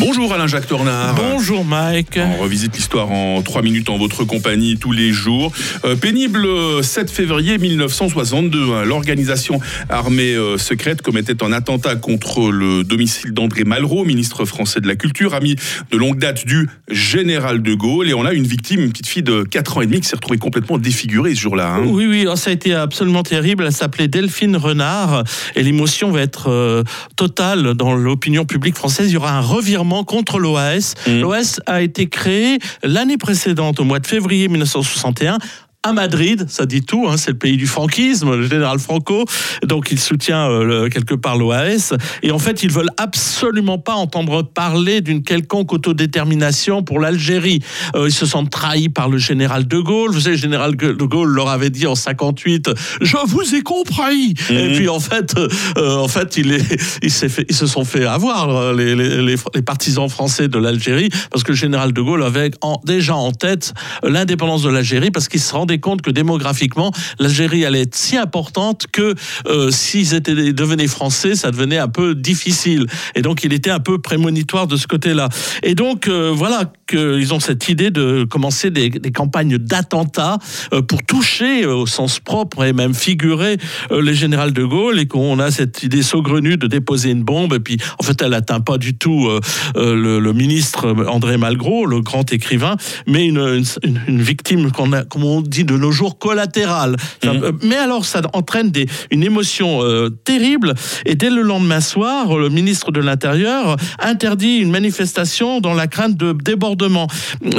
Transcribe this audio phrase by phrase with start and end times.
[0.00, 1.14] Bonjour Alain-Jacques Tornard.
[1.14, 2.18] Bonjour Mike.
[2.38, 5.52] On revisite l'histoire en 3 minutes en votre compagnie tous les jours.
[5.84, 6.46] Euh, pénible
[6.82, 13.64] 7 février 1962, hein, l'organisation armée euh, secrète commettait un attentat contre le domicile d'André
[13.64, 15.56] Malraux, ministre français de la Culture, ami
[15.90, 18.08] de longue date du général de Gaulle.
[18.08, 20.16] Et on a une victime, une petite fille de 4 ans et demi qui s'est
[20.16, 21.74] retrouvée complètement défigurée ce jour-là.
[21.74, 21.82] hein.
[21.84, 23.64] Oui, oui, oh, ça a été absolument terrible.
[23.66, 25.24] Elle s'appelait Delphine Renard
[25.56, 26.84] et l'émotion va être euh,
[27.16, 29.10] totale dans l'opinion publique française.
[29.10, 30.94] Il y aura un revirement contre l'OAS.
[31.06, 31.20] Mhm.
[31.20, 35.38] L'OAS a été créé l'année précédente, au mois de février 1961
[35.82, 39.24] à Madrid, ça dit tout, hein, c'est le pays du franquisme, le général Franco,
[39.62, 43.94] donc il soutient euh, le- quelque part l'OAS, et en fait ils veulent absolument pas
[43.94, 47.60] entendre parler d'une quelconque autodétermination pour l'Algérie.
[47.94, 50.92] Euh, ils se sentent trahis par le général de Gaulle, vous savez, le général de
[50.92, 55.34] Gaulle leur avait dit en 58, je vous ai compris, et puis en fait,
[55.78, 58.94] euh, en fait il est, il s'est fait, ils se sont fait avoir euh, les,
[58.94, 62.80] les, les- les partisans français de l'Algérie, parce que le général de Gaulle avait en-
[62.84, 67.82] déjà en tête l'indépendance de l'Algérie, parce qu'il se rendait compte que démographiquement, l'Algérie allait
[67.82, 69.14] être si importante que
[69.46, 72.86] euh, s'ils étaient devenaient français, ça devenait un peu difficile.
[73.14, 75.28] Et donc, il était un peu prémonitoire de ce côté-là.
[75.62, 80.38] Et donc, euh, voilà qu'ils ont cette idée de commencer des, des campagnes d'attentats
[80.72, 83.56] euh, pour toucher euh, au sens propre et même figuré
[83.92, 87.54] euh, les généraux de Gaulle et qu'on a cette idée saugrenue de déposer une bombe.
[87.54, 89.28] Et puis, en fait, elle n'atteint pas du tout
[89.74, 95.04] le, le ministre André Malgros, le grand écrivain, mais une, une, une victime qu'on a,
[95.04, 96.96] comme on dit de nos jours, collatérale.
[97.24, 100.74] Euh, Mais alors, ça entraîne des, une émotion euh, terrible.
[101.06, 106.16] Et dès le lendemain soir, le ministre de l'Intérieur interdit une manifestation dans la crainte
[106.16, 106.79] de débordement.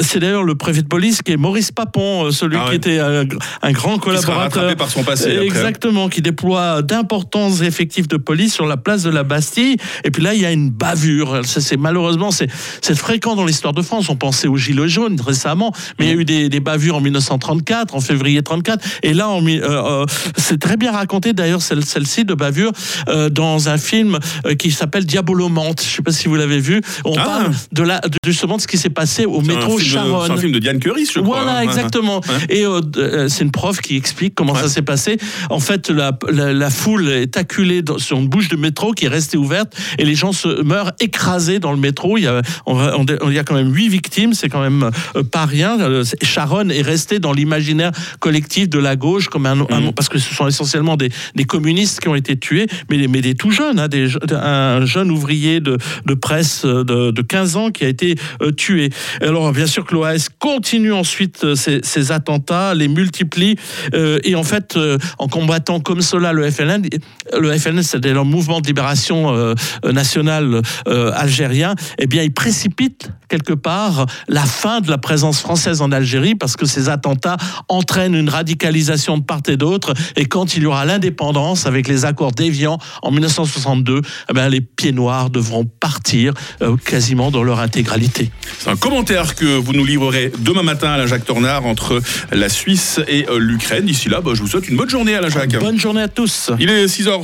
[0.01, 2.99] C'est d'ailleurs le préfet de police qui est Maurice Papon, euh, celui Ah qui était
[2.99, 3.25] un,
[3.61, 4.35] un grand Qui collaborateur.
[4.37, 5.25] rattrapé par son passé.
[5.31, 5.41] après, hein.
[5.43, 9.77] Exactement, qui déploie d'importants effectifs de police sur la place de la Bastille.
[10.03, 11.41] Et puis là, il y a une bavure.
[11.45, 12.49] C'est malheureusement, c'est
[12.95, 14.09] fréquent dans l'histoire de France.
[14.09, 17.01] On pensait aux gilets jaunes récemment, mais il y a eu des, des bavures en
[17.01, 18.83] 1934, en février 34.
[19.03, 20.05] Et là, euh, euh,
[20.37, 22.71] c'est très bien raconté d'ailleurs celle- celle-ci de bavure
[23.09, 25.81] euh, dans un film euh, qui s'appelle Diabolomante.
[25.81, 26.81] Je ne sais pas si vous l'avez vu.
[27.05, 27.23] On Ah.
[27.23, 30.27] parle de la, de justement de ce qui s'est passé au métro Charonne.
[30.27, 31.41] C'est un film de Diane Curie, je crois.
[31.43, 31.61] Voilà, hein.
[31.61, 32.21] exactement.
[32.49, 34.61] Et euh, euh, c'est une prof qui explique comment Ouais.
[34.61, 35.17] ça s'est passé.
[35.49, 39.05] En fait, la, la, la foule est acculée dans- sur une bouche de métro qui
[39.05, 42.17] est restée ouverte et les gens se meurent écrasés dans le métro.
[42.17, 44.61] Il y a, on, va- on- il y a quand même huit victimes, c'est quand
[44.61, 45.77] même euh, pas rien.
[46.21, 49.93] Sharon est restée dans l'imaginaire collectif de la gauche comme un, un- Mhm.
[49.93, 53.35] parce que ce sont essentiellement des, des communistes qui ont été tués, mais, mais des
[53.35, 57.83] tout jeunes, hein, des, un jeune ouvrier de, de presse de, de 15 ans qui
[57.85, 58.89] a été euh, tué.
[59.21, 63.55] Alors bien sûr que l'OAS continue ensuite euh, ces, ces attentats, les multiplie
[63.93, 66.87] euh, et en fait euh, en combattant comme cela le FLN,
[67.37, 69.53] le FLN c'est le mouvement de libération euh,
[69.83, 75.81] nationale euh, algérien, eh bien il précipite quelque part la fin de la présence française
[75.81, 77.37] en Algérie parce que ces attentats
[77.69, 82.05] entraînent une radicalisation de part et d'autre et quand il y aura l'indépendance avec les
[82.05, 88.31] accords d'Évian en 1962, eh les pieds noirs devront partir euh, quasiment dans leur intégralité.
[88.59, 92.99] C'est un commentaire que vous nous livrerez demain matin, Alain Jacques Tornard, entre la Suisse
[93.07, 93.85] et euh, l'Ukraine.
[93.85, 95.57] D'ici là, bah, je vous souhaite une bonne journée, Alain Jacques.
[95.59, 96.51] Bonne journée à tous.
[96.59, 97.19] Il est 6h30.